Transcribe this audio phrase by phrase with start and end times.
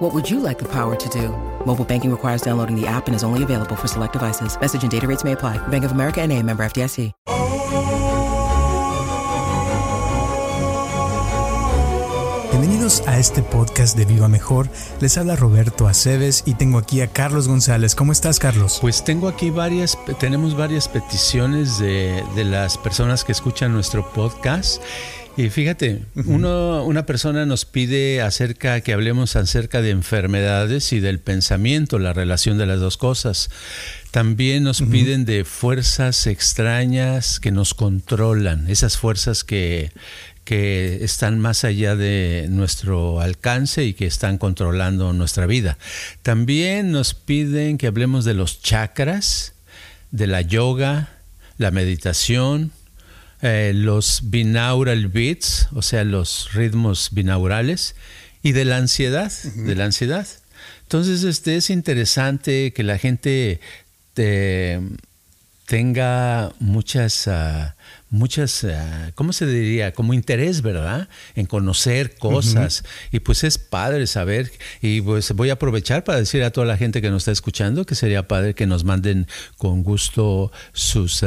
[0.00, 1.28] What would you like the power to do?
[1.66, 4.58] Mobile banking requires downloading the app and is only available for select devices.
[4.58, 5.58] Message and data rates may apply.
[5.68, 7.12] Bank of America and a member FDIC.
[12.50, 14.68] Bienvenidos a este podcast de Viva Mejor.
[15.00, 17.94] Les habla Roberto Aceves y tengo aquí a Carlos González.
[17.94, 18.78] ¿Cómo estás, Carlos?
[18.80, 24.82] Pues tengo aquí varias, tenemos varias peticiones de, de las personas que escuchan nuestro podcast.
[25.40, 31.18] Y fíjate, uno, una persona nos pide acerca que hablemos acerca de enfermedades y del
[31.18, 33.48] pensamiento, la relación de las dos cosas.
[34.10, 39.92] También nos piden de fuerzas extrañas que nos controlan, esas fuerzas que,
[40.44, 45.78] que están más allá de nuestro alcance y que están controlando nuestra vida.
[46.20, 49.54] También nos piden que hablemos de los chakras,
[50.10, 51.08] de la yoga,
[51.56, 52.72] la meditación,
[53.42, 57.94] eh, los binaural beats, o sea, los ritmos binaurales,
[58.42, 60.26] y de la ansiedad, de la ansiedad.
[60.82, 63.60] Entonces, este es interesante que la gente
[64.14, 64.80] te,
[65.66, 67.70] tenga muchas, uh,
[68.10, 68.68] muchas, uh,
[69.14, 69.92] ¿cómo se diría?
[69.92, 71.08] Como interés, ¿verdad?
[71.34, 72.82] En conocer cosas.
[72.82, 73.08] Uh -huh.
[73.12, 74.52] Y pues es padre saber.
[74.82, 77.86] Y pues voy a aprovechar para decir a toda la gente que nos está escuchando
[77.86, 81.24] que sería padre que nos manden con gusto sus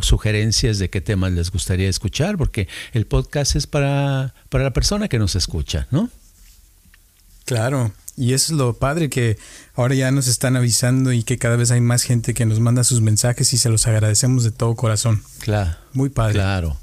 [0.00, 5.08] sugerencias de qué temas les gustaría escuchar, porque el podcast es para, para la persona
[5.08, 6.08] que nos escucha, ¿no?
[7.52, 9.36] Claro, y eso es lo padre que
[9.74, 12.82] ahora ya nos están avisando y que cada vez hay más gente que nos manda
[12.82, 15.22] sus mensajes y se los agradecemos de todo corazón.
[15.40, 15.76] Claro.
[15.92, 16.34] Muy padre.
[16.34, 16.78] Claro.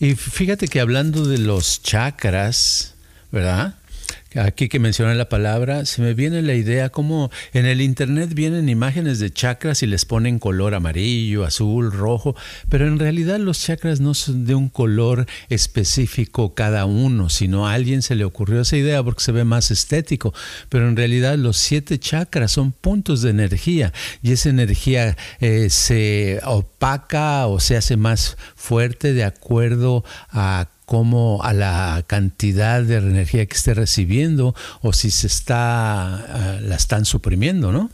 [0.00, 2.94] Y fíjate que hablando de los chakras,
[3.30, 3.76] ¿verdad?
[4.38, 8.68] Aquí que mencioné la palabra, se me viene la idea como en el internet vienen
[8.68, 12.36] imágenes de chakras y les ponen color amarillo, azul, rojo,
[12.68, 17.72] pero en realidad los chakras no son de un color específico cada uno, sino a
[17.72, 20.34] alguien se le ocurrió esa idea porque se ve más estético,
[20.68, 26.40] pero en realidad los siete chakras son puntos de energía y esa energía eh, se
[26.44, 33.44] opaca o se hace más fuerte de acuerdo a como a la cantidad de energía
[33.44, 37.90] que esté recibiendo o si se está, uh, la están suprimiendo, ¿no?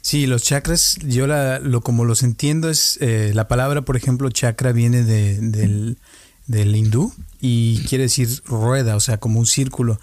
[0.00, 4.30] Sí, los chakras, yo la, lo como los entiendo es, eh, la palabra, por ejemplo,
[4.30, 5.98] chakra viene de, del,
[6.46, 10.00] del hindú y quiere decir rueda, o sea, como un círculo.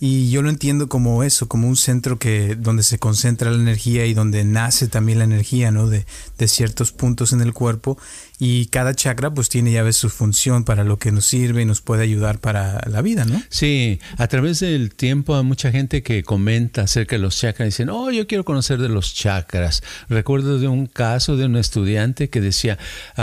[0.00, 4.06] Y yo lo entiendo como eso, como un centro que donde se concentra la energía
[4.06, 5.88] y donde nace también la energía, ¿no?
[5.88, 6.06] De,
[6.38, 7.98] de ciertos puntos en el cuerpo.
[8.38, 11.64] Y cada chakra pues tiene ya ves su función para lo que nos sirve y
[11.64, 13.42] nos puede ayudar para la vida, ¿no?
[13.48, 17.70] Sí, a través del tiempo hay mucha gente que comenta acerca de los chakras y
[17.70, 19.82] dicen, oh, yo quiero conocer de los chakras.
[20.08, 22.78] Recuerdo de un caso de un estudiante que decía,
[23.16, 23.22] uh,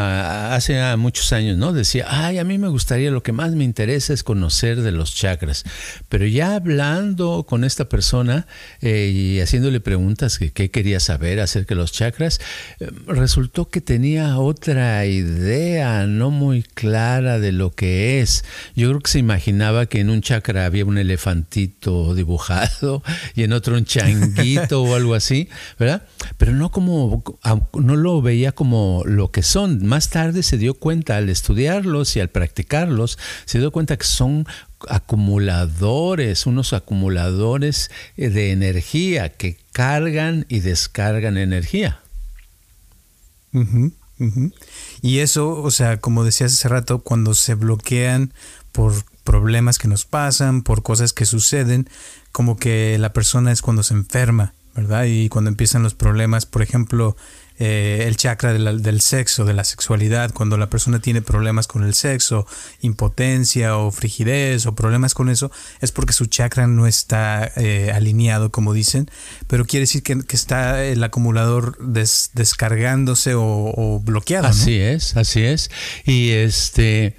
[0.53, 1.71] hace muchos años, ¿no?
[1.71, 5.15] Decía, ay, a mí me gustaría, lo que más me interesa es conocer de los
[5.15, 5.63] chakras.
[6.09, 8.47] Pero ya hablando con esta persona
[8.81, 12.41] eh, y haciéndole preguntas que qué quería saber acerca de los chakras,
[13.07, 18.43] resultó que tenía otra idea no muy clara de lo que es.
[18.75, 23.03] Yo creo que se imaginaba que en un chakra había un elefantito dibujado
[23.35, 25.49] y en otro un changuito o algo así,
[25.79, 26.03] ¿verdad?
[26.37, 27.23] Pero no como
[27.73, 29.85] no lo veía como lo que son.
[29.85, 34.45] Más tarde se dio cuenta al estudiarlos y al practicarlos, se dio cuenta que son
[34.89, 41.99] acumuladores, unos acumuladores de energía que cargan y descargan energía.
[45.01, 48.33] Y eso, o sea, como decías hace rato, cuando se bloquean
[48.71, 48.93] por
[49.23, 51.89] problemas que nos pasan, por cosas que suceden,
[52.31, 55.05] como que la persona es cuando se enferma, ¿verdad?
[55.05, 57.17] Y cuando empiezan los problemas, por ejemplo,
[57.59, 61.83] eh, el chakra de del sexo, de la sexualidad, cuando la persona tiene problemas con
[61.83, 62.47] el sexo,
[62.81, 68.51] impotencia o frigidez o problemas con eso, es porque su chakra no está eh, alineado,
[68.51, 69.09] como dicen,
[69.47, 74.47] pero quiere decir que, que está el acumulador des, descargándose o, bloqueado.
[74.47, 75.69] Así es, así es.
[76.05, 77.15] Y este,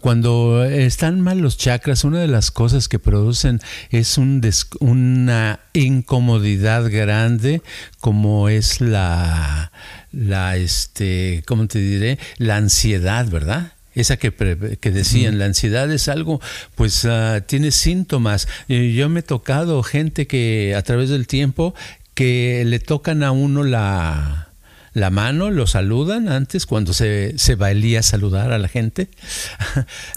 [0.00, 4.40] cuando están mal los chakras, una de las cosas que producen es un
[4.80, 7.62] una incomodidad grande,
[8.00, 9.65] como es la
[10.12, 12.18] la, este, ¿cómo te diré?
[12.38, 13.72] La ansiedad, ¿verdad?
[13.94, 14.30] Esa que,
[14.78, 15.38] que decían, uh -huh.
[15.40, 16.40] la ansiedad es algo,
[16.74, 18.46] pues uh, tiene síntomas.
[18.68, 21.74] Yo me he tocado gente que a través del tiempo
[22.14, 24.48] que le tocan a uno la,
[24.96, 29.08] la mano, lo saludan antes cuando se, se valía saludar a la gente,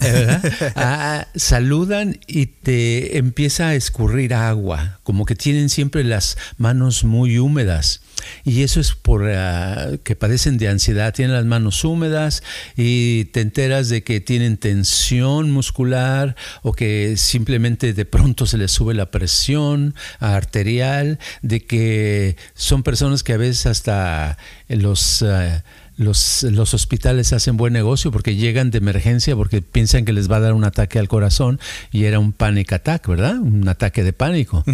[0.74, 7.38] ah, saludan y te empieza a escurrir agua, como que tienen siempre las manos muy
[7.38, 8.00] húmedas.
[8.44, 12.42] Y eso es por ah, que padecen de ansiedad, tienen las manos húmedas
[12.76, 18.70] y te enteras de que tienen tensión muscular o que simplemente de pronto se les
[18.70, 24.38] sube la presión arterial, de que son personas que a veces hasta
[24.68, 25.22] los...
[25.22, 25.62] Ah,
[26.00, 30.36] los, los, hospitales hacen buen negocio porque llegan de emergencia porque piensan que les va
[30.36, 31.60] a dar un ataque al corazón
[31.92, 33.38] y era un panic attack, ¿verdad?
[33.38, 34.64] Un ataque de pánico.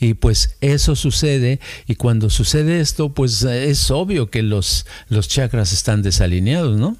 [0.00, 5.72] Y pues eso sucede y cuando sucede esto, pues es obvio que los, los chakras
[5.74, 6.96] están desalineados, ¿no?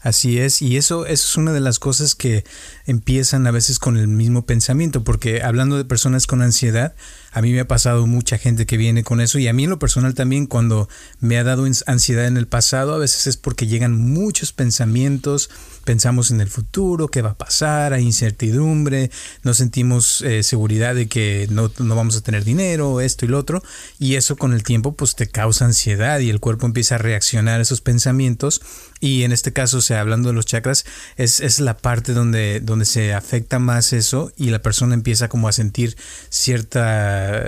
[0.00, 2.44] Así es, y eso, eso, es una de las cosas que
[2.86, 6.94] empiezan a veces con el mismo pensamiento, porque hablando de personas con ansiedad,
[7.32, 9.70] a mí me ha pasado mucha gente que viene con eso y a mí en
[9.70, 10.88] lo personal también cuando
[11.20, 15.50] me ha dado ansiedad en el pasado, a veces es porque llegan muchos pensamientos,
[15.84, 19.10] pensamos en el futuro, qué va a pasar, hay incertidumbre,
[19.42, 23.38] no sentimos eh, seguridad de que no, no vamos a tener dinero, esto y lo
[23.38, 23.62] otro,
[23.98, 27.58] y eso con el tiempo pues te causa ansiedad y el cuerpo empieza a reaccionar
[27.60, 28.62] a esos pensamientos
[29.00, 30.84] y en este caso, o sea, hablando de los chakras,
[31.16, 35.48] es, es, la parte donde, donde se afecta más eso y la persona empieza como
[35.48, 35.96] a sentir
[36.28, 37.42] cierta,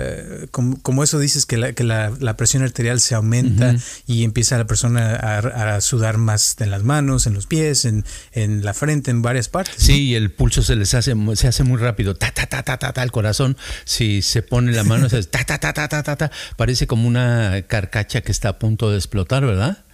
[0.51, 3.77] como, eso dices, que, la, que la, la, presión arterial se aumenta
[4.07, 8.03] y empieza la persona a, sudar más en las manos, en los pies, en,
[8.33, 9.75] en la frente, en varias partes.
[9.77, 12.77] Sí, y el pulso se les hace, se hace muy rápido, ta, ta, ta, ta,
[12.77, 13.55] ta, ta, el corazón,
[13.85, 17.07] si se pone la mano, se, ta, ta, ta, ta, ta, ta, ta, parece como
[17.07, 19.85] una carcacha que está a punto de explotar, ¿verdad?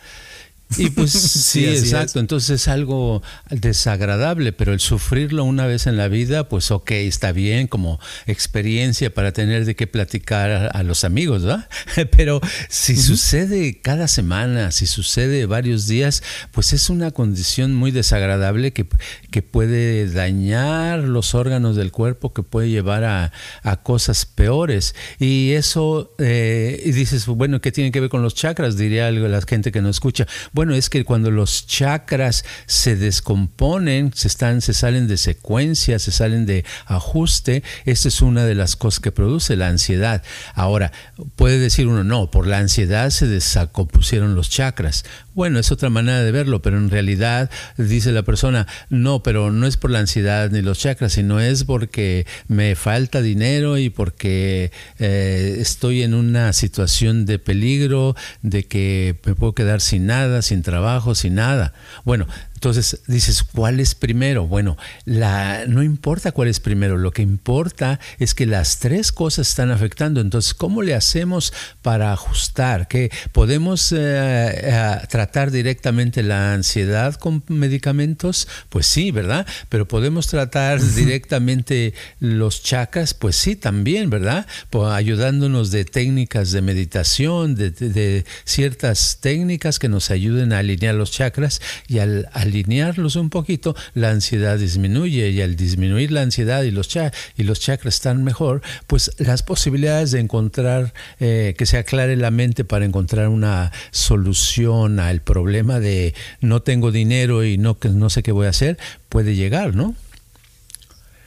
[0.75, 2.19] Y pues sí, exacto.
[2.19, 7.31] Entonces es algo desagradable, pero el sufrirlo una vez en la vida, pues ok, está
[7.31, 11.67] bien como experiencia para tener de qué platicar a, los amigos, ¿verdad?
[12.15, 18.71] Pero si sucede cada semana, si sucede varios días, pues es una condición muy desagradable
[18.71, 18.87] que,
[19.31, 23.31] que puede dañar los órganos del cuerpo, que puede llevar a,
[23.63, 24.95] a cosas peores.
[25.19, 28.77] Y eso, eh, y dices, bueno, ¿qué tiene que ver con los chakras?
[28.77, 34.11] Diría algo la gente que no escucha bueno, es que cuando los chakras se descomponen,
[34.15, 38.75] se, están, se salen de secuencia, se salen de ajuste, esta es una de las
[38.75, 40.23] cosas que produce la ansiedad.
[40.55, 40.91] Ahora,
[41.35, 45.05] puede decir uno, no, por la ansiedad se desacompusieron los chakras.
[45.35, 49.67] Bueno, es otra manera de verlo, pero en realidad dice la persona, no, pero no
[49.67, 54.71] es por la ansiedad ni los chakras, sino es porque me falta dinero y porque
[54.97, 60.63] eh, estoy en una situación de peligro, de que me puedo quedar sin nada, sin
[60.63, 61.73] trabajo, sin nada.
[62.03, 62.25] Bueno,
[62.57, 64.47] entonces dices, ¿cuál es primero?
[64.47, 69.49] Bueno, la, no importa cuál es primero, lo que importa es que las tres cosas
[69.49, 70.21] están afectando.
[70.21, 72.87] Entonces, ¿cómo le hacemos para ajustar?
[72.87, 78.47] ¿Que podemos eh, eh, tratar directamente la ansiedad con medicamentos?
[78.69, 79.45] Pues sí, ¿verdad?
[79.69, 83.13] Pero podemos tratar directamente los chakras?
[83.13, 84.47] Pues sí, también, ¿verdad?
[84.91, 91.61] ayudándonos de técnicas de meditación, de, ciertas técnicas que nos ayuden a alinear los chakras
[91.87, 96.89] y al alinearlos un poquito, la ansiedad disminuye y al disminuir la ansiedad y los,
[97.37, 102.31] y los chakras están mejor, pues las posibilidades de encontrar, eh, que se aclare la
[102.31, 108.23] mente para encontrar una solución al problema de no tengo dinero y no, no sé
[108.23, 108.77] qué voy a hacer,
[109.09, 109.95] puede llegar, ¿no?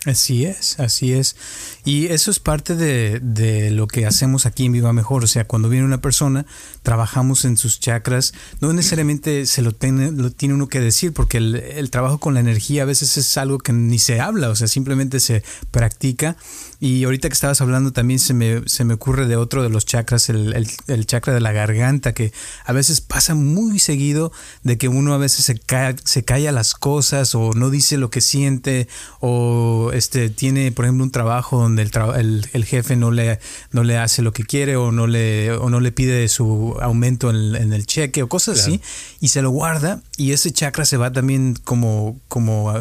[0.07, 1.37] Así es, así es.
[1.85, 5.25] Y eso es parte de, de, lo que hacemos aquí en Viva Mejor.
[5.25, 6.45] O sea, cuando viene una persona,
[6.83, 8.35] trabajamos en sus chakras.
[8.61, 12.35] No necesariamente se lo tiene, lo tiene uno que decir, porque el, el, trabajo con
[12.35, 16.37] la energía a veces es algo que ni se habla, o sea, simplemente se practica.
[16.83, 19.85] Y ahorita que estabas hablando también se me, se me ocurre de otro de los
[19.85, 22.33] chakras, el, el, chakra de la garganta, que
[22.65, 24.33] a veces pasa muy seguido
[24.63, 25.61] de que uno a veces se,
[26.05, 28.89] se calla las cosas o no dice lo que siente
[29.21, 31.83] o este, tiene, por ejemplo, un trabajo donde
[32.21, 33.39] el, el, jefe no le,
[33.73, 37.31] no le hace lo que quiere o no le, o no le pide su aumento
[37.31, 38.81] en, el cheque o cosas así,
[39.21, 42.73] y se lo guarda y ese chakra se va también como, como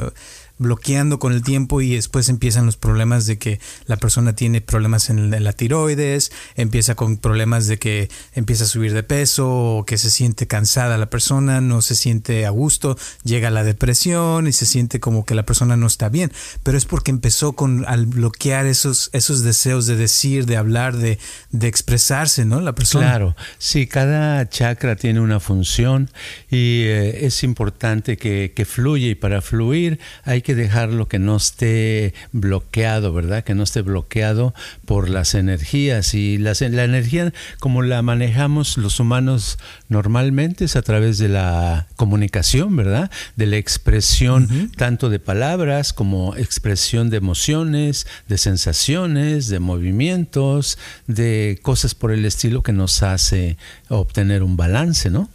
[0.59, 5.09] bloqueando con el tiempo y después empiezan los problemas de que la persona tiene problemas
[5.09, 9.97] en, la tiroides, empieza con problemas de que empieza a subir de peso o que
[9.97, 14.65] se siente cansada la persona, no se siente a gusto, llega la depresión y se
[14.65, 18.65] siente como que la persona no está bien, pero es porque empezó con al bloquear
[18.65, 21.19] esos esos deseos de decir, de hablar, de,
[21.51, 22.59] de expresarse, ¿no?
[22.59, 23.07] La persona.
[23.07, 26.09] Claro, sí, cada chakra tiene una función
[26.49, 31.19] y eh, es importante que, que fluya y para fluir hay que que dejarlo que
[31.19, 33.43] no esté bloqueado, ¿verdad?
[33.43, 36.15] Que no esté bloqueado por las energías.
[36.15, 42.75] Y la energía, como la manejamos los humanos normalmente, es a través de la comunicación,
[42.75, 43.11] ¿verdad?
[43.35, 51.59] De la expresión tanto de palabras como expresión de emociones, de sensaciones, de movimientos, de
[51.61, 53.55] cosas por el estilo que nos hace
[53.87, 55.29] obtener un balance, ¿no?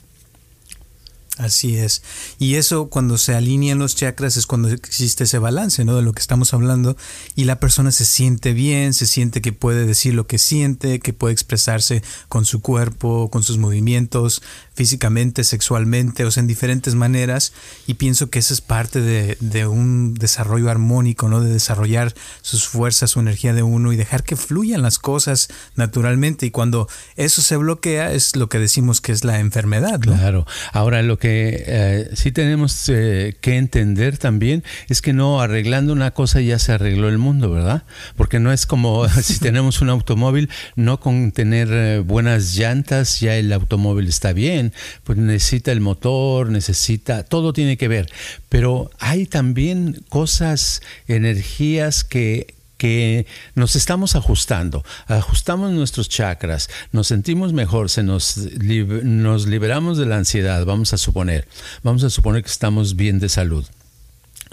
[1.36, 2.02] Así es.
[2.38, 5.96] Y eso cuando se alinean los chakras es cuando existe ese balance, ¿no?
[5.96, 6.96] De lo que estamos hablando
[7.34, 11.12] y la persona se siente bien, se siente que puede decir lo que siente, que
[11.12, 14.42] puede expresarse con su cuerpo, con sus movimientos,
[14.74, 17.52] físicamente, sexualmente, o sea, en diferentes maneras.
[17.86, 21.40] Y pienso que eso es parte de, un desarrollo armónico, ¿no?
[21.40, 26.46] De desarrollar sus fuerzas, su energía de uno y dejar que fluyan las cosas naturalmente.
[26.46, 30.00] Y cuando eso se bloquea es lo que decimos que es la enfermedad.
[30.00, 30.46] Claro.
[30.72, 35.90] Ahora lo que que eh, sí tenemos eh, que entender también es que no arreglando
[35.94, 37.84] una cosa ya se arregló el mundo, ¿verdad?
[38.14, 43.36] Porque no es como si tenemos un automóvil, no con tener eh, buenas llantas ya
[43.36, 44.63] el automóvil está bien,
[45.04, 48.10] pues necesita el motor, necesita, todo tiene que ver.
[48.48, 57.52] Pero hay también cosas, energías que que nos estamos ajustando, ajustamos nuestros chakras, nos sentimos
[57.52, 61.46] mejor, se nos, nos liberamos de la ansiedad, vamos a suponer,
[61.82, 63.64] vamos a suponer que estamos bien de salud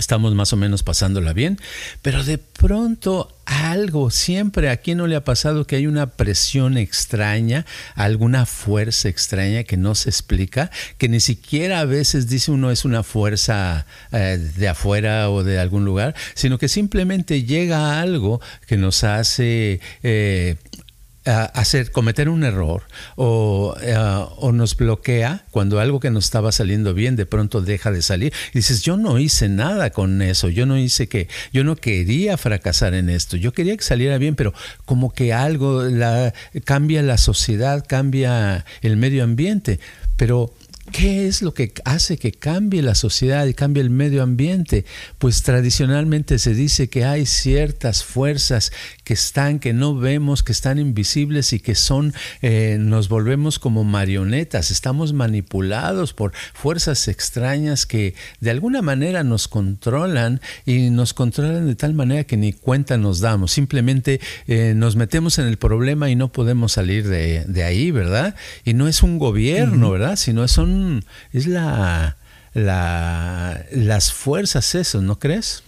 [0.01, 1.59] estamos más o menos pasándola bien,
[2.01, 6.77] pero de pronto algo, siempre a quien no le ha pasado que hay una presión
[6.77, 7.65] extraña,
[7.95, 12.83] alguna fuerza extraña que no se explica, que ni siquiera a veces dice uno es
[12.83, 18.77] una fuerza eh, de afuera o de algún lugar, sino que simplemente llega algo que
[18.77, 19.79] nos hace...
[20.03, 20.55] Eh,
[21.25, 22.83] hacer, cometer un error
[23.15, 27.91] o, eh, o, nos bloquea cuando algo que nos estaba saliendo bien de pronto deja
[27.91, 28.33] de salir.
[28.53, 32.37] Y dices, yo no hice nada con eso, yo no hice que, yo no quería
[32.37, 34.53] fracasar en esto, yo quería que saliera bien, pero
[34.85, 35.83] como que algo
[36.65, 39.79] cambia la sociedad, cambia el medio ambiente.
[40.17, 40.53] Pero
[40.91, 44.83] ¿Qué es lo que hace que cambie la sociedad y cambie el medio ambiente?
[45.19, 48.73] Pues tradicionalmente se dice que hay ciertas fuerzas
[49.11, 53.83] que están, que no vemos, que están invisibles y que son, eh, nos volvemos como
[53.83, 61.67] marionetas, estamos manipulados por fuerzas extrañas que de alguna manera nos controlan y nos controlan
[61.67, 66.09] de tal manera que ni cuenta nos damos, simplemente eh, nos metemos en el problema
[66.09, 68.35] y no podemos salir de, ahí, ¿verdad?
[68.63, 70.15] Y no es un gobierno, ¿verdad?
[70.15, 71.03] Sino son
[71.33, 72.15] es la,
[72.53, 75.63] la, las fuerzas eso, ¿no crees?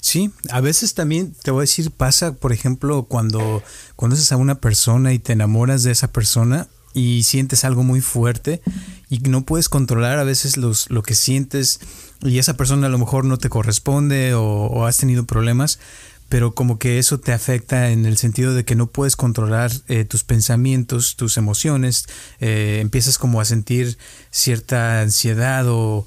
[0.00, 3.62] Sí, a veces también te voy a decir, pasa, por ejemplo, cuando
[3.96, 8.62] conoces a una persona y te enamoras de esa persona y sientes algo muy fuerte
[9.10, 11.80] y no puedes controlar a veces los, lo que sientes
[12.22, 15.80] y esa persona a lo mejor no te corresponde o, o has tenido problemas,
[16.28, 20.04] pero como que eso te afecta en el sentido de que no puedes controlar eh,
[20.04, 22.06] tus pensamientos, tus emociones,
[22.40, 23.98] eh, empiezas como a sentir
[24.30, 26.04] cierta ansiedad o,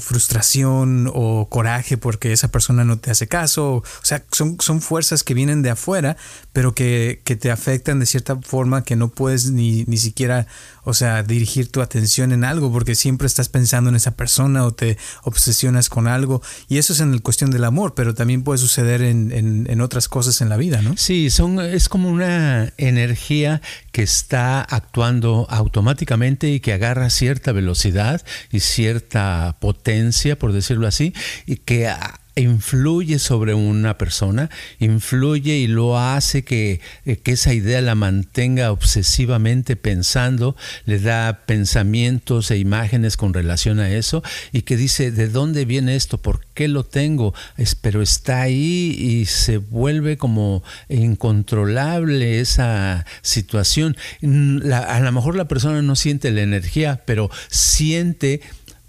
[0.00, 5.24] frustración o coraje porque esa persona no te hace caso, o sea, son, son fuerzas
[5.24, 6.18] que vienen de afuera,
[6.52, 10.46] pero que, que te afectan de cierta forma que no puedes ni, ni siquiera,
[10.84, 14.72] o sea, dirigir tu atención en algo porque siempre estás pensando en esa persona o
[14.72, 16.42] te obsesionas con algo.
[16.68, 19.80] Y eso es en la cuestión del amor, pero también puede suceder en, en en,
[19.80, 20.96] otras cosas en la vida, ¿no?
[20.96, 23.62] Sí, son, es como una energía
[23.92, 31.14] que está actuando automáticamente y que agarra cierta velocidad y cierta potencia, por decirlo así,
[31.46, 31.90] y que
[32.36, 38.72] influye sobre una persona, influye y lo hace que, eh, que, esa idea la mantenga
[38.72, 44.22] obsesivamente pensando, le da pensamientos e imágenes con relación a eso
[44.52, 46.18] y que dice, ¿de dónde viene esto?
[46.18, 47.34] ¿Por qué lo tengo?
[47.80, 53.96] pero está ahí y se vuelve como incontrolable esa situación.
[54.22, 58.40] a lo mejor la persona no siente la energía, pero siente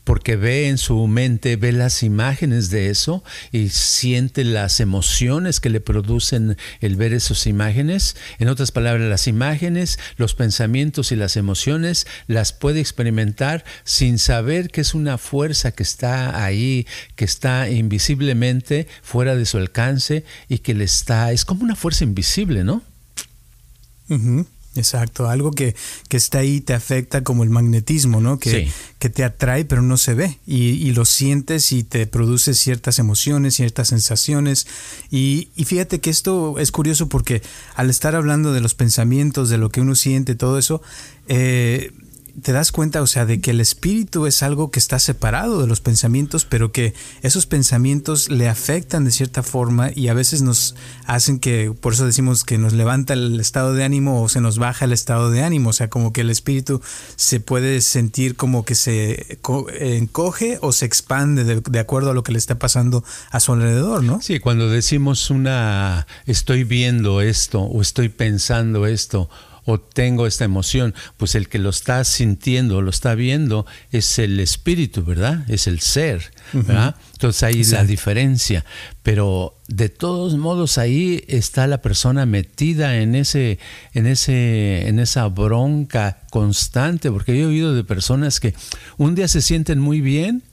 [0.03, 5.70] porque ve en su mente, ve las imágenes de eso y siente las emociones que
[5.70, 8.15] le producen el ver esas imágenes.
[8.39, 14.70] En otras palabras, las imágenes, los pensamientos y las emociones las puede experimentar sin saber
[14.70, 20.60] que es una fuerza que está ahí, que está invisiblemente fuera de su alcance y
[20.60, 22.84] que le está, es como una fuerza invisible, ¿no?
[24.74, 25.75] Exacto, algo que,
[26.08, 28.40] que, está ahí te afecta como el magnetismo, ¿no?
[28.40, 32.54] Que, que te atrae pero no se ve y, y, lo sientes y te produce
[32.54, 34.68] ciertas emociones, ciertas sensaciones.
[35.10, 37.42] Y, y, fíjate que esto es curioso porque
[37.75, 40.82] al estar hablando de los pensamientos, de lo que uno siente, todo eso,
[41.28, 41.92] eh,
[42.42, 45.68] te das cuenta, o sea, de que el espíritu es algo que está separado de
[45.68, 50.76] los pensamientos, pero que esos pensamientos le afectan de cierta forma y a veces nos
[51.06, 54.58] hacen que, por eso decimos que nos levanta el estado de ánimo o se nos
[54.58, 56.82] baja el estado de ánimo, o sea, como que el espíritu
[57.16, 59.40] se puede sentir como que se
[59.80, 63.54] encoge o se expande de, de acuerdo a lo que le está pasando a su
[63.54, 64.22] alrededor, ¿no?
[64.22, 69.30] Sí, cuando decimos una estoy viendo esto o estoy pensando esto
[69.65, 74.39] o tengo esta emoción, pues el que lo está sintiendo, lo está viendo, es el
[74.39, 75.50] espíritu, ¿verdad?
[75.50, 76.96] Es el ser, ¿verdad?
[77.13, 78.65] Entonces ahí la diferencia.
[79.03, 83.60] Pero de todos modos ahí está la persona metida en ese,
[83.94, 88.53] en ese, en esa bronca constante, porque yo he oído de personas que
[88.98, 90.44] un día se sienten muy bien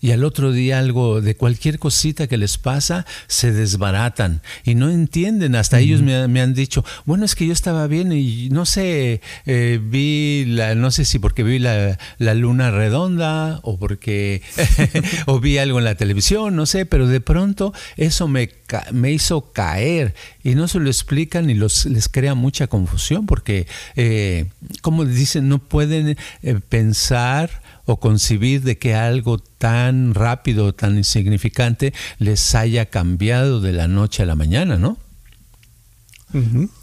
[0.00, 4.90] y al otro día algo de cualquier cosita que les pasa se desbaratan y no
[4.90, 5.54] entienden.
[5.56, 9.80] Hasta ellos me, han dicho, bueno, es que yo estaba bien y no sé, eh,
[9.82, 14.42] vi la, no sé si porque vi la, luna redonda o porque
[15.26, 18.50] o vi algo en la televisión, no sé, pero de pronto eso me,
[18.92, 20.14] me hizo caer
[20.44, 24.46] y no se lo explican y los, les crea mucha confusión porque, eh,
[24.82, 31.94] como dicen, no pueden eh, pensar o concebir de que algo tan rápido, tan insignificante,
[32.18, 34.98] les haya cambiado de la noche a la mañana, ¿no?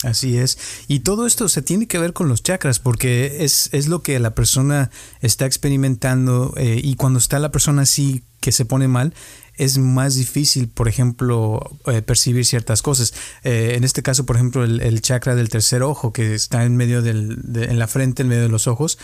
[0.01, 0.57] así es.
[0.88, 4.17] Y todo esto se tiene que ver con los chakras, porque es, es lo que
[4.19, 4.89] la persona
[5.21, 9.13] está experimentando eh, y cuando está la persona así que se pone mal,
[9.57, 13.13] es más difícil, por ejemplo, eh, percibir ciertas cosas.
[13.43, 17.01] Eh, en este caso, por ejemplo, el, chakra del tercer ojo, que está en medio
[17.01, 18.97] del, en la frente, en medio de los ojos,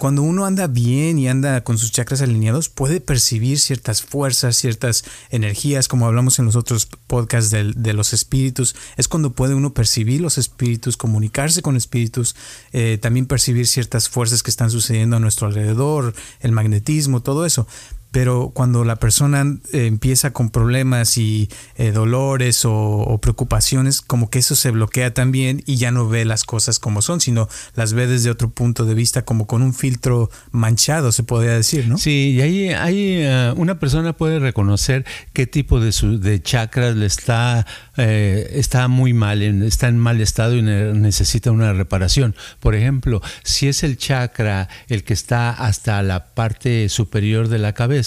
[0.00, 5.04] cuando uno anda bien y anda con sus chakras alineados, puede percibir ciertas fuerzas, ciertas
[5.28, 8.74] energías, como hablamos en los otros podcasts de, los espíritus.
[8.96, 12.34] Es cuando puede uno percibir los espíritus, comunicarse con espíritus,
[12.72, 17.66] eh, también percibir ciertas fuerzas que están sucediendo a nuestro alrededor, el magnetismo, todo eso
[18.10, 24.38] pero cuando la persona eh, empieza con problemas y eh, dolores o, preocupaciones, como que
[24.38, 28.06] eso se bloquea también y ya no ve las cosas como son, sino las ve
[28.06, 31.98] desde otro punto de vista, como con un filtro manchado, se podría decir, ¿no?
[31.98, 36.96] Sí, y ahí, ahí eh, una persona puede reconocer qué tipo de, su, de chakras
[36.96, 42.34] le está, está muy mal, está en mal estado y necesita una reparación.
[42.60, 47.74] Por ejemplo, si es el chakra el que está hasta la parte superior de la
[47.74, 47.99] cabeza,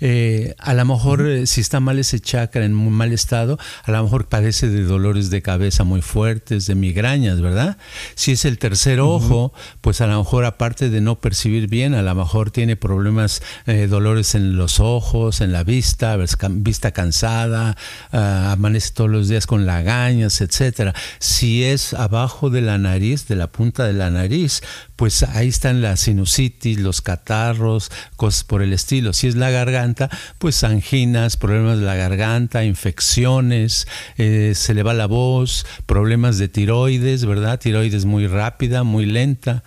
[0.00, 3.90] eh, a lo mejor eh, si está mal ese chakra en muy mal estado, a
[3.90, 7.76] lo mejor padece de dolores de cabeza muy fuertes, de migrañas, ¿verdad?
[8.14, 12.02] Si es el tercer ojo, pues a lo mejor aparte de no percibir bien, a
[12.02, 16.16] lo mejor tiene problemas, eh, dolores en los ojos, en la vista,
[16.50, 17.76] vista cansada,
[18.12, 20.94] ah, amanece todos los días con lagañas, etcétera.
[21.18, 24.62] Si es abajo de la nariz, de la punta de la nariz,
[24.96, 29.12] pues ahí están la sinusitis, los catarros, cosas por el estilo.
[29.12, 34.94] Si es la garganta, pues anginas, problemas de la garganta, infecciones, eh, se le va
[34.94, 37.60] la voz, problemas de tiroides, ¿verdad?
[37.60, 39.62] Tiroides muy rápida, muy lenta.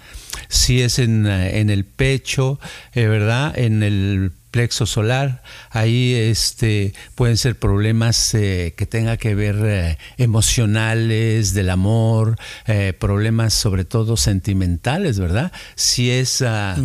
[0.48, 2.60] Si es en, eh, en el pecho,
[2.94, 3.58] eh, ¿verdad?
[3.58, 9.98] En el plexo solar, ahí este, pueden ser problemas eh, que tenga que ver eh,
[10.18, 15.52] emocionales, del amor, eh, problemas sobre todo sentimentales, ¿verdad?
[15.76, 16.76] Si es ah,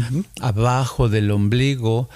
[0.40, 2.08] abajo del ombligo,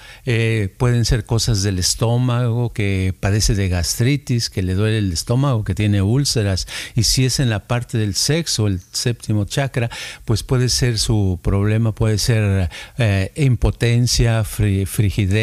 [0.77, 5.75] pueden ser cosas del estómago, que padece de gastritis, que le duele el estómago, que
[5.75, 9.89] tiene úlceras, y si es en la parte del sexo, el séptimo chakra,
[10.25, 12.69] pues puede ser su problema, puede ser
[13.35, 15.38] impotencia, frigidez,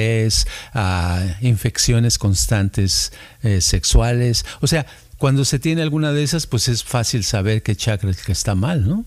[0.72, 4.44] a infecciones constantes eh, sexuales.
[4.60, 4.86] O sea,
[5.18, 8.54] cuando se tiene alguna de esas, pues es fácil saber qué chakra es que está
[8.54, 9.04] mal, ¿no?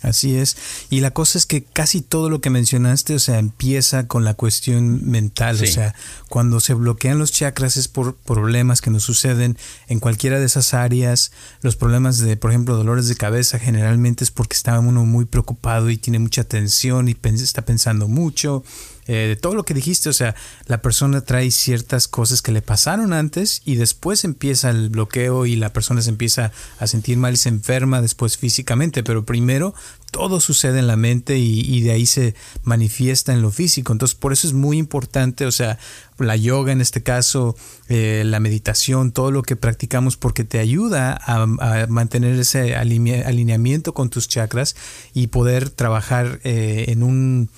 [0.00, 0.56] Así es.
[0.88, 4.32] Y la cosa es que casi todo lo que mencionaste, o sea, empieza con la
[4.32, 5.60] cuestión mental.
[5.62, 5.94] O sea,
[6.30, 10.72] cuando se bloquean los chakras es por problemas que nos suceden en cualquiera de esas
[10.72, 11.32] áreas.
[11.60, 15.90] Los problemas de, por ejemplo, dolores de cabeza generalmente es porque está uno muy preocupado
[15.90, 18.64] y tiene mucha tensión y está pensando mucho.
[19.06, 20.36] Eh, de todo lo que dijiste, o sea,
[20.66, 25.56] la persona trae ciertas cosas que le pasaron antes y después empieza el bloqueo y
[25.56, 29.74] la persona se empieza a sentir mal y se enferma después físicamente, pero primero
[30.12, 32.34] todo sucede en la mente y, de ahí se
[32.64, 33.92] manifiesta en lo físico.
[33.92, 35.78] Entonces, por eso es muy importante, o sea,
[36.18, 37.56] la yoga en este caso,
[37.88, 41.46] eh, la meditación, todo lo que practicamos, porque te ayuda a,
[41.88, 44.76] mantener ese alineamiento con tus chakras
[45.14, 47.48] y poder trabajar eh, en un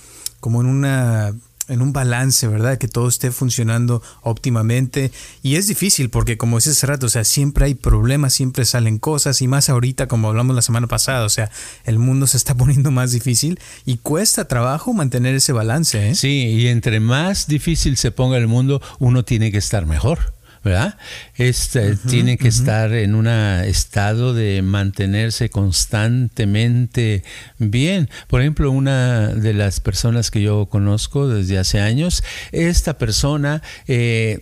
[0.44, 1.33] como en una
[1.68, 2.76] en un balance, ¿verdad?
[2.76, 5.11] Que todo esté funcionando óptimamente.
[5.42, 8.98] Y es difícil porque, como dices hace rato, o sea, siempre hay problemas, siempre salen
[8.98, 11.50] cosas y más ahorita, como hablamos la semana pasada, o sea,
[11.85, 16.11] el mundo se está poniendo más difícil y cuesta trabajo mantener ese balance.
[16.11, 16.14] ¿eh?
[16.14, 20.35] Sí, y entre más difícil se ponga el mundo, uno tiene que estar mejor.
[20.64, 20.96] ¿Verdad?
[21.37, 27.22] Este, tiene que estar en un estado de mantenerse constantemente
[27.59, 28.09] bien.
[28.29, 34.40] Por ejemplo, una de las personas que yo conozco desde hace años, esta persona eh,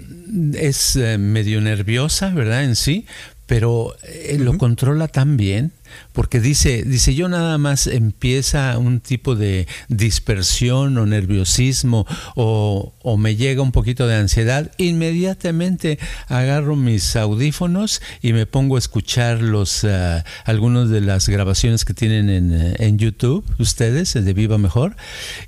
[0.54, 2.64] es eh, medio nerviosa, ¿verdad?
[2.64, 3.04] En sí,
[3.46, 5.72] pero eh, lo controla tan bien
[6.12, 13.36] porque dice, dice yo nada más empieza un tipo de dispersión o nerviosismo o, me
[13.36, 19.84] llega un poquito de ansiedad, inmediatamente agarro mis audífonos y me pongo a escuchar los
[19.84, 24.96] uh, algunas de las grabaciones que tienen en, eh, en, YouTube, ustedes, de Viva Mejor,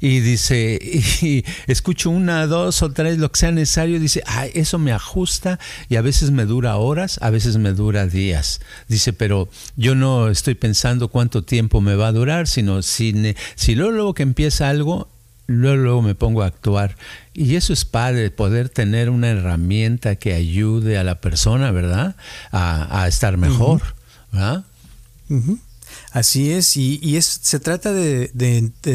[0.01, 0.79] y dice,
[1.23, 5.59] y escucho una, dos o tres, lo que sea necesario, dice, ah, eso me ajusta
[5.89, 8.61] y a veces me dura horas, a veces me dura días.
[8.89, 13.75] Dice, pero yo no estoy pensando cuánto tiempo me va a durar, sino si, si
[13.75, 15.09] luego, luego que empieza algo,
[15.47, 16.97] luego, luego me pongo a actuar.
[17.33, 22.17] Y eso es padre, poder tener una herramienta que ayude a la persona, ¿verdad?
[22.53, 23.83] A, estar mejor,
[24.33, 24.65] ¿verdad?
[26.11, 28.29] Así es, y, es, se trata de,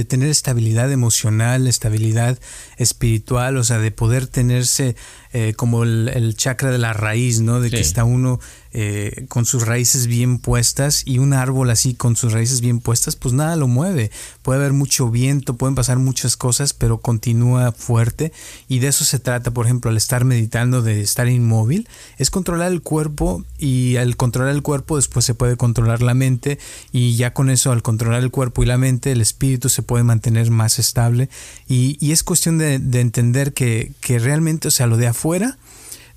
[0.08, 2.40] tener estabilidad emocional, estabilidad
[2.78, 4.96] espiritual, o sea, de poder tenerse
[5.32, 7.62] eh, como el, chakra de la raíz, ¿no?
[7.62, 8.40] De que está uno
[8.72, 13.16] eh, con sus raíces bien puestas y un árbol así con sus raíces bien puestas,
[13.16, 14.12] pues nada lo mueve.
[14.42, 18.32] Puede haber mucho viento, pueden pasar muchas cosas, pero continúa fuerte
[18.68, 21.88] y de eso se trata, por ejemplo, al estar meditando, de estar inmóvil,
[22.18, 26.58] es controlar el cuerpo y al controlar el cuerpo después se puede controlar la mente
[26.92, 30.04] y ya con eso, al controlar el cuerpo y la mente, el espíritu se puede
[30.04, 31.30] mantener más estable
[31.68, 35.58] y, es cuestión de, entender que, que realmente, o sea, lo de afuera, afuera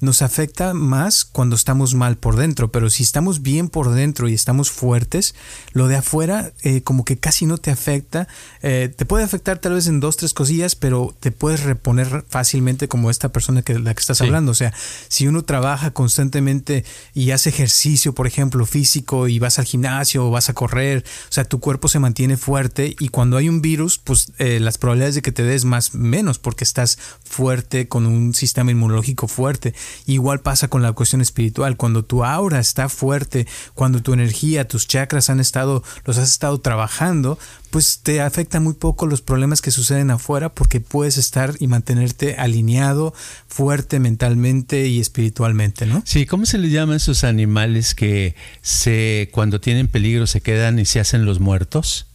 [0.02, 4.34] nos afecta más cuando estamos mal por dentro, pero si estamos bien por dentro y
[4.34, 5.36] estamos fuertes,
[5.74, 8.26] lo de afuera eh, como que casi no te afecta,
[8.62, 12.88] eh, te puede afectar tal vez en dos, tres cosillas, pero te puedes reponer fácilmente
[12.88, 14.74] como esta persona que la que estás hablando, o sea,
[15.06, 16.84] si uno trabaja constantemente
[17.14, 21.32] y hace ejercicio, por ejemplo, físico y vas al gimnasio o vas a correr, o
[21.32, 25.14] sea, tu cuerpo se mantiene fuerte y cuando hay un virus, pues eh, las probabilidades
[25.14, 29.74] de que te des más menos porque estás fuerte con un sistema inmunológico fuerte.
[30.06, 31.76] Igual pasa con la cuestión espiritual.
[31.76, 36.60] Cuando tu aura está fuerte, cuando tu energía, tus chakras han estado, los has estado
[36.60, 37.38] trabajando,
[37.70, 42.36] pues te afecta muy poco los problemas que suceden afuera porque puedes estar y mantenerte
[42.36, 43.14] alineado,
[43.48, 46.02] fuerte mentalmente y espiritualmente, ¿no?
[46.04, 50.78] Sí, ¿cómo se le llama a esos animales que se cuando tienen peligro se quedan
[50.78, 52.06] y se hacen los muertos?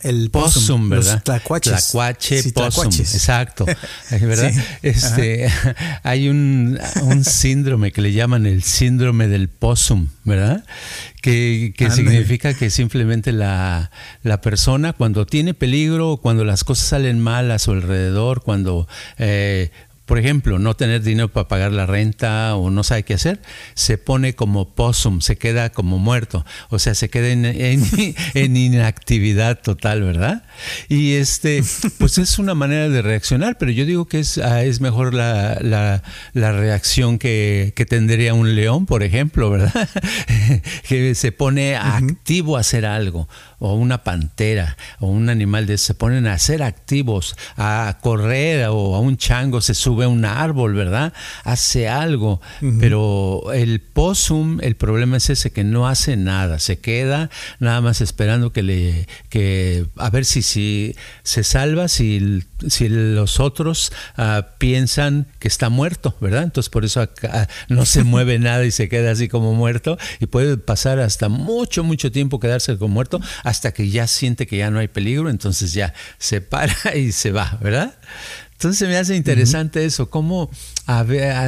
[0.00, 1.14] El possum, ¿verdad?
[1.14, 1.92] Los tlacuaches.
[2.52, 3.64] Tlacuache, exacto.
[4.10, 4.52] ¿Verdad?
[4.82, 5.50] Este,
[6.02, 6.78] hay un,
[7.24, 10.64] síndrome que le llaman el síndrome del possum, ¿verdad?
[11.22, 13.90] Que, significa que simplemente la,
[14.22, 19.70] la, persona cuando tiene peligro, cuando las cosas salen mal a su alrededor, cuando eh,
[20.06, 23.40] por ejemplo, no tener dinero para pagar la renta o no sabe qué hacer,
[23.74, 30.02] se pone como possum, se queda como muerto, o sea, se queda en, inactividad total,
[30.02, 30.44] ¿verdad?
[30.88, 31.62] Y este,
[31.98, 35.58] pues es una manera de reaccionar, pero yo digo que es, ah, es mejor la,
[35.62, 39.88] la, reacción que, que, tendría un león, por ejemplo, ¿verdad?
[40.88, 43.28] que se pone activo a hacer algo
[43.64, 48.94] o una pantera o un animal de se ponen a ser activos, a correr o
[48.94, 51.14] a un chango se sube a un árbol, ¿verdad?
[51.44, 52.42] Hace algo,
[52.78, 58.02] pero el possum, el problema es ese que no hace nada, se queda nada más
[58.02, 64.48] esperando que le que a ver si si se salva si si los otros ah,
[64.58, 66.42] piensan que está muerto, ¿verdad?
[66.42, 70.26] Entonces por eso acá no se mueve nada y se queda así como muerto y
[70.26, 74.70] puede pasar hasta mucho, mucho tiempo quedarse como muerto hasta que ya siente que ya
[74.70, 77.94] no hay peligro, entonces ya se para y se va, ¿verdad?
[78.54, 80.48] Entonces me hace interesante eso, cómo
[80.86, 81.04] a,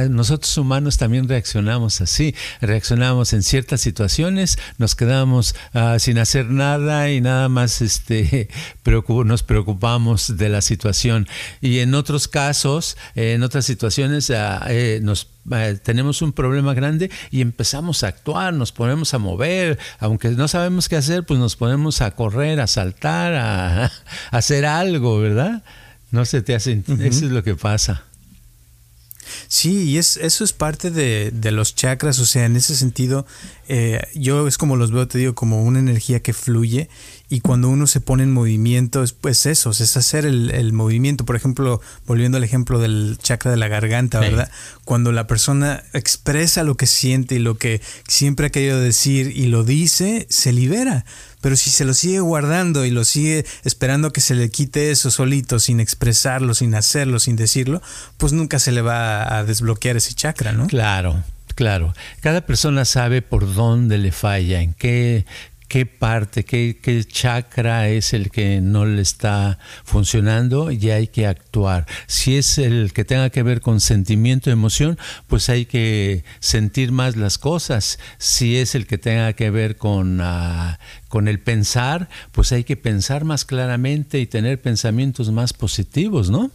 [0.09, 7.09] nosotros humanos también reaccionamos así, reaccionamos en ciertas situaciones, nos quedamos ah, sin hacer nada
[7.09, 8.49] y nada más este,
[9.25, 11.27] nos preocupamos de la situación.
[11.61, 17.09] Y en otros casos, en otras situaciones, ah, eh, nos eh, tenemos un problema grande
[17.31, 21.55] y empezamos a actuar, nos ponemos a mover, aunque no sabemos qué hacer, pues nos
[21.55, 23.91] ponemos a correr, a saltar, a, a
[24.31, 25.63] hacer algo, ¿verdad?
[26.11, 28.03] No se te hace, eso es lo que pasa.
[29.47, 33.25] Sí, y es, eso es parte de, de, los chakras, o sea, en ese sentido,
[33.67, 36.89] eh, yo es como los veo, te digo, como una energía que fluye
[37.29, 41.25] y cuando uno se pone en movimiento, es pues eso, es hacer el, movimiento.
[41.25, 44.49] Por ejemplo, volviendo al ejemplo del chakra de la garganta, ¿verdad?
[44.85, 49.47] Cuando la persona expresa lo que siente y lo que siempre ha querido decir y
[49.47, 51.05] lo dice, se libera.
[51.41, 55.11] Pero si se lo sigue guardando y lo sigue esperando que se le quite eso
[55.11, 57.81] solito, sin expresarlo, sin hacerlo, sin decirlo,
[58.17, 60.67] pues nunca se le va a desbloquear ese chakra, ¿no?
[60.67, 61.23] Claro,
[61.55, 61.93] claro.
[62.21, 65.25] Cada persona sabe por dónde le falla, en qué
[65.67, 71.27] qué parte, qué, qué, chakra es el que no le está funcionando y hay que
[71.27, 71.85] actuar.
[72.07, 77.15] Si es el que tenga que ver con sentimiento, emoción, pues hay que sentir más
[77.15, 77.99] las cosas.
[78.17, 82.77] Si es el que tenga que ver con, ah, con el pensar, pues hay que
[82.77, 86.51] pensar más claramente y tener pensamientos más positivos, ¿no?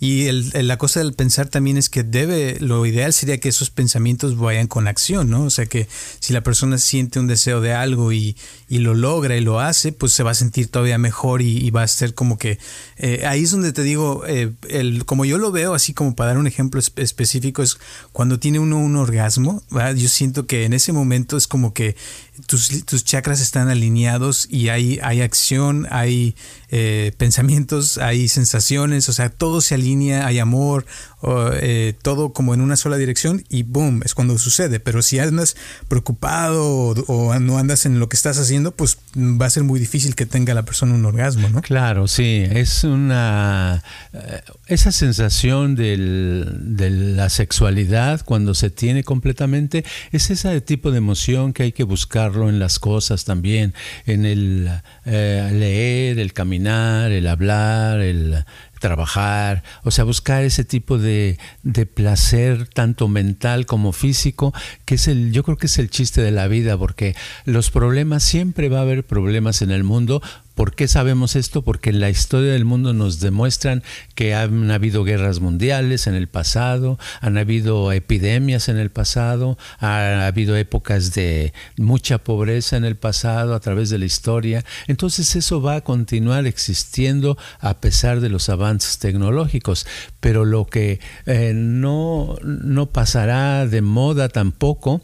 [0.00, 4.36] Y la cosa del pensar también es que debe, lo ideal sería que esos pensamientos
[4.36, 5.44] vayan con acción, ¿no?
[5.44, 5.88] O sea que
[6.18, 8.36] si la persona siente un deseo de algo y,
[8.68, 11.88] lo logra y lo hace, pues se va a sentir todavía mejor y, va a
[11.88, 12.58] ser como que
[12.96, 16.30] eh, ahí es donde te digo, eh, el, como yo lo veo, así como para
[16.30, 17.78] dar un ejemplo específico, es
[18.12, 21.96] cuando tiene uno un orgasmo, yo siento que en ese momento es como que
[22.46, 26.34] tus, tus chakras están alineados y hay, hay acción, hay
[26.70, 30.86] eh, pensamientos, hay sensaciones, o sea, todo se alinea, hay amor,
[31.22, 34.80] eh, todo como en una sola dirección y boom, es cuando sucede.
[34.80, 35.56] Pero si andas
[35.88, 40.14] preocupado o, no andas en lo que estás haciendo, pues va a ser muy difícil
[40.14, 41.62] que tenga la persona un orgasmo, ¿no?
[41.62, 43.82] Claro, sí, es una...
[44.12, 51.52] Eh, esa sensación de la sexualidad cuando se tiene completamente, es ese tipo de emoción
[51.52, 53.74] que hay que buscarlo en las cosas también,
[54.06, 54.70] en el
[55.04, 58.44] eh, leer, el caminar, el hablar, el,
[58.80, 64.52] trabajar, o sea, buscar ese tipo de, de, placer, tanto mental como físico,
[64.84, 67.14] que es el, yo creo que es el chiste de la vida, porque
[67.44, 70.22] los problemas, siempre va a haber problemas en el mundo,
[70.60, 71.62] ¿Por qué sabemos esto?
[71.62, 73.82] Porque en la historia del mundo nos demuestran
[74.14, 80.26] que han habido guerras mundiales en el pasado, han habido epidemias en el pasado, ha
[80.26, 84.62] habido épocas de mucha pobreza en el pasado a través de la historia.
[84.86, 89.86] Entonces eso va a continuar existiendo a pesar de los avances tecnológicos.
[90.20, 95.00] Pero lo que eh, no, no pasará de moda tampoco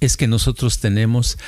[0.00, 1.38] es que nosotros tenemos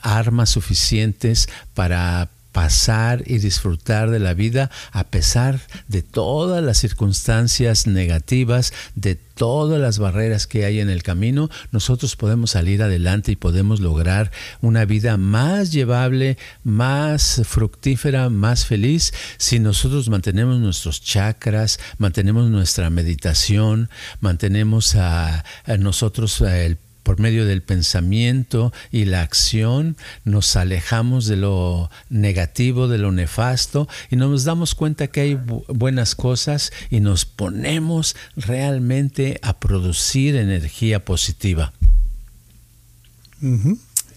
[0.00, 7.86] armas suficientes para pasar y disfrutar de la vida a pesar de todas las circunstancias
[7.86, 13.36] negativas, de todas las barreras que hay en el camino, nosotros podemos salir adelante y
[13.36, 21.78] podemos lograr una vida más llevable, más fructífera, más feliz si nosotros mantenemos nuestros chakras,
[21.98, 23.88] mantenemos nuestra meditación,
[24.20, 25.44] mantenemos a,
[25.78, 26.76] nosotros el
[27.08, 33.88] por medio del pensamiento y la acción nos alejamos de lo negativo, de lo nefasto
[34.10, 41.02] y nos damos cuenta que hay buenas cosas y nos ponemos realmente a producir energía
[41.02, 41.72] positiva.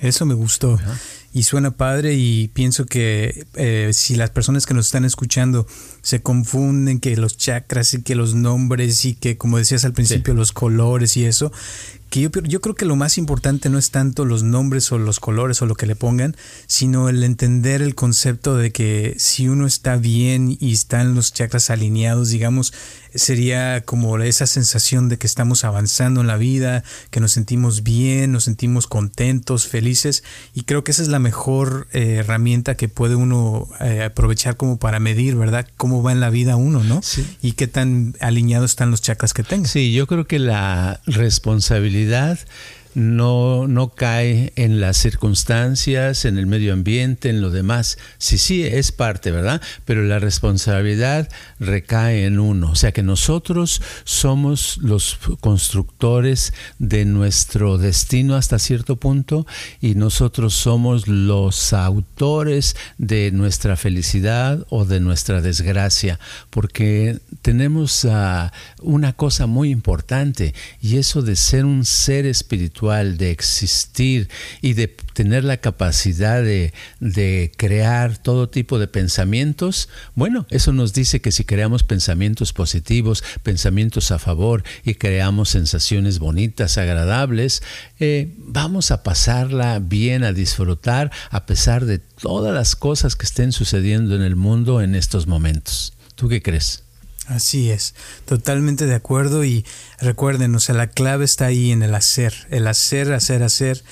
[0.01, 0.77] Eso me gustó.
[1.31, 5.65] Y suena padre y pienso que eh, si las personas que nos están escuchando
[6.01, 10.33] se confunden que los chakras y que los nombres y que como decías al principio
[10.33, 11.51] los colores y eso,
[12.11, 15.21] que yo, yo, creo que lo más importante no es tanto los nombres o los
[15.21, 16.35] colores o lo que le pongan,
[16.67, 21.69] sino el entender el concepto de que si uno está bien y están los chakras
[21.69, 22.73] alineados, digamos,
[23.15, 28.33] sería como esa sensación de que estamos avanzando en la vida, que nos sentimos bien,
[28.33, 33.15] nos sentimos contentos, felices, y creo que esa es la mejor eh, herramienta que puede
[33.15, 35.65] uno eh, aprovechar como para medir, ¿verdad?
[35.91, 37.01] Cómo va en la vida uno, ¿no?
[37.03, 37.27] Sí.
[37.41, 39.67] Y qué tan alineados están los chakras que tenga.
[39.67, 42.39] Sí, yo creo que la responsabilidad
[42.93, 47.97] no, no cae en las circunstancias, en el medio ambiente, en lo demás.
[48.17, 49.61] Sí, sí, es parte, ¿verdad?
[49.85, 52.71] Pero la responsabilidad recae en uno.
[52.71, 59.45] O sea que nosotros somos los constructores de nuestro destino hasta cierto punto
[59.79, 66.19] y nosotros somos los autores de nuestra felicidad o de nuestra desgracia.
[66.49, 68.51] Porque tenemos ah,
[68.81, 74.29] una cosa muy importante y eso de ser un ser espiritual de existir
[74.61, 80.93] y de tener la capacidad de, de, crear todo tipo de pensamientos, bueno, eso nos
[80.93, 87.61] dice que si creamos pensamientos positivos, pensamientos a favor y creamos sensaciones bonitas, agradables,
[87.99, 93.51] eh, vamos a pasarla bien, a disfrutar a pesar de todas las cosas que estén
[93.51, 95.93] sucediendo en el mundo en estos momentos.
[96.15, 96.83] ¿Tú qué crees?
[97.31, 99.65] Así es, totalmente de acuerdo y
[99.99, 103.83] recuerden, o sea, la clave está ahí en el hacer, el hacer, hacer, hacer,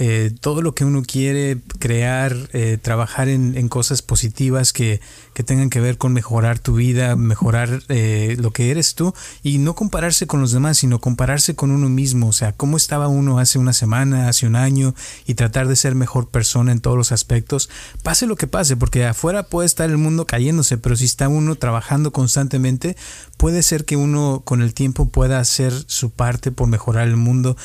[0.00, 5.00] eh, todo lo que uno quiere crear, eh, trabajar en, cosas positivas que,
[5.34, 9.58] que, tengan que ver con mejorar tu vida, mejorar eh, lo que eres tú y
[9.58, 13.40] no compararse con los demás, sino compararse con uno mismo, o sea, cómo estaba uno
[13.40, 14.94] hace una semana, hace un año
[15.26, 17.68] y tratar de ser mejor persona en todos los aspectos,
[18.04, 21.56] pase lo que pase, porque afuera puede estar el mundo cayéndose, pero si está uno
[21.56, 22.96] trabajando constantemente,
[23.38, 27.56] puede ser que uno con el tiempo pueda hacer su parte por mejorar el mundo.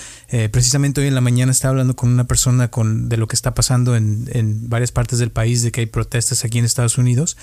[0.51, 3.53] precisamente hoy en la mañana estaba hablando con una persona con, de lo que está
[3.53, 7.35] pasando en, en, varias partes del país, de que hay protestas aquí en Estados Unidos.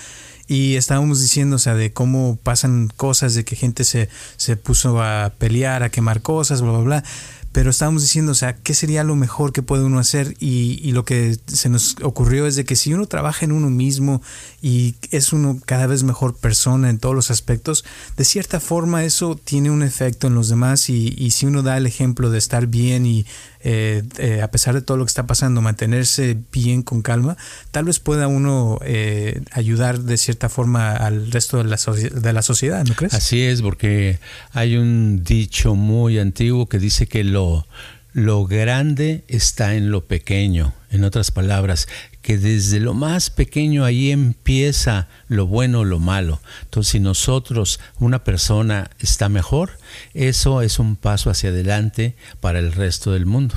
[0.47, 5.01] Y estábamos diciendo, o sea, de cómo pasan cosas, de que gente se, se puso
[5.01, 7.03] a pelear, a quemar cosas, bla, bla, bla
[7.51, 10.35] pero estábamos diciendo, o sea, ¿qué sería lo mejor que puede uno hacer?
[10.39, 13.69] Y, y, lo que se nos ocurrió es de que si uno trabaja en uno
[13.69, 14.21] mismo
[14.61, 17.83] y es uno cada vez mejor persona en todos los aspectos,
[18.15, 21.77] de cierta forma eso tiene un efecto en los demás y, y si uno da
[21.77, 23.25] el ejemplo de estar bien y
[23.63, 27.37] eh, eh, a pesar de todo lo que está pasando, mantenerse bien con calma,
[27.71, 32.41] tal vez pueda uno eh, ayudar de cierta forma al resto de la, de la
[32.41, 33.13] sociedad, ¿no crees?
[33.13, 34.19] Así es, porque
[34.51, 37.67] hay un dicho muy antiguo que dice que lo,
[38.13, 40.73] lo grande está en lo pequeño.
[40.89, 41.87] En otras palabras,
[42.21, 46.41] que desde lo más pequeño ahí empieza lo bueno o lo malo.
[46.63, 49.77] Entonces, si nosotros, una persona está mejor,
[50.13, 53.55] eso es un paso hacia adelante para el resto del mundo.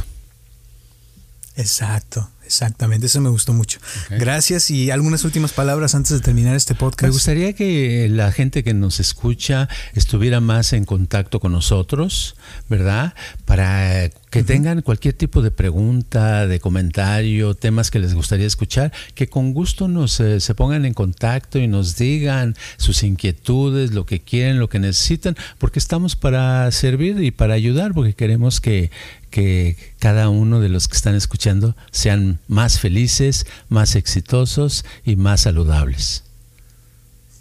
[1.56, 2.28] Exacto.
[2.44, 3.78] Exactamente, eso me gustó mucho.
[4.10, 7.04] Gracias y algunas últimas palabras antes de terminar este podcast.
[7.04, 12.36] Me gustaría que la gente que nos escucha estuviera más en contacto con nosotros,
[12.68, 13.14] ¿verdad?
[13.44, 19.28] Para que tengan cualquier tipo de pregunta, de comentario, temas que les gustaría escuchar, que
[19.28, 24.20] con gusto nos eh, se pongan en contacto y nos digan sus inquietudes, lo que
[24.20, 28.90] quieren, lo que necesitan, porque estamos para servir y para ayudar, porque queremos que,
[29.30, 35.42] que cada uno de los que están escuchando sean más felices, más exitosos y más
[35.42, 36.24] saludables.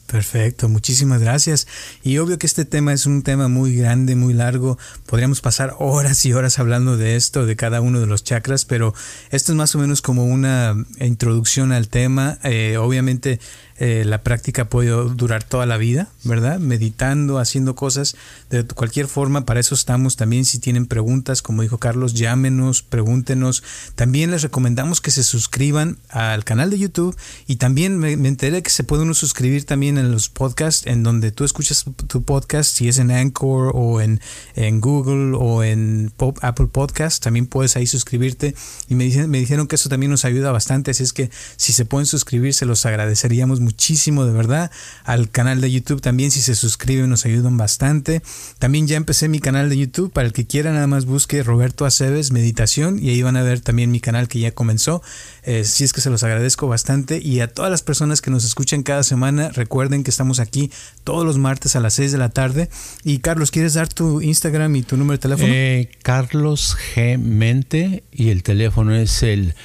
[0.08, 1.66] Perfecto, muchísimas gracias.
[2.04, 4.78] Y obvio que este tema es un tema muy grande, muy largo.
[5.06, 8.94] Podríamos pasar horas y horas hablando de esto, de cada uno de los chakras, pero
[9.32, 12.38] esto es más o menos como una introducción al tema.
[12.44, 13.39] Eh, obviamente
[13.80, 16.60] eh, la práctica puede durar toda la vida, ¿verdad?
[16.60, 18.16] Meditando, haciendo cosas
[18.50, 20.46] de cualquier forma, para eso estamos también.
[20.46, 23.64] Si tienen preguntas, como dijo Carlos, llámenos, pregúntenos.
[23.96, 27.16] También les recomendamos que se suscriban al canal de YouTube
[27.48, 31.32] y también me, enteré que se puede uno suscribir también en los podcasts, en donde
[31.32, 34.22] tú escuchas tu podcast, si es en Anchor o en,
[34.56, 38.56] en Google o en Apple Podcast, también puedes ahí suscribirte.
[38.88, 41.86] Y me, me dijeron que eso también nos ayuda bastante, así es que si se
[41.86, 44.71] pueden suscribir, se los agradeceríamos muchísimo de verdad.
[45.04, 48.21] Al canal de YouTube también si se suscriben nos ayudan bastante.
[48.60, 50.12] También ya empecé mi canal de YouTube.
[50.12, 53.62] Para el que quiera nada más busque Roberto Aceves Meditación y ahí van a ver
[53.62, 55.02] también mi canal que ya comenzó.
[55.43, 57.19] Eh, si es que se los agradezco bastante.
[57.19, 60.71] Y a todas las personas que nos escuchan cada semana, recuerden que estamos aquí
[61.04, 62.69] todos los martes a las 6 de la tarde.
[63.04, 65.54] Y Carlos, ¿quieres dar tu Instagram y tu número de teléfono?
[65.54, 67.17] Eh, Carlos G.
[67.17, 69.56] Mente y el teléfono es el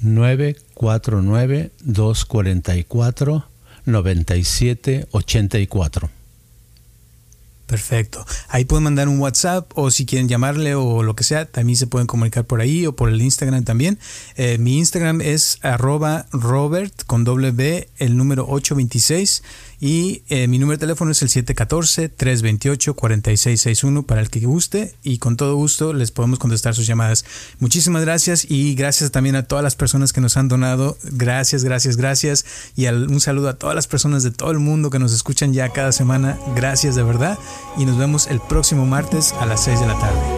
[0.00, 3.44] 949 244
[3.84, 6.10] 9784.
[7.68, 8.24] Perfecto.
[8.48, 11.86] Ahí pueden mandar un WhatsApp o si quieren llamarle o lo que sea, también se
[11.86, 13.98] pueden comunicar por ahí o por el Instagram también.
[14.36, 19.42] Eh, mi Instagram es arroba Robert con doble B, el número 826
[19.80, 25.36] y eh, mi número de teléfono es el 714-328-4661 para el que guste y con
[25.36, 27.26] todo gusto les podemos contestar sus llamadas.
[27.60, 30.98] Muchísimas gracias y gracias también a todas las personas que nos han donado.
[31.04, 32.44] Gracias, gracias, gracias.
[32.76, 35.68] Y un saludo a todas las personas de todo el mundo que nos escuchan ya
[35.68, 36.38] cada semana.
[36.56, 37.38] Gracias de verdad
[37.76, 40.37] y nos vemos el próximo martes a las 6 de la tarde.